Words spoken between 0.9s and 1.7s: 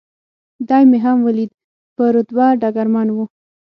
هم ولید،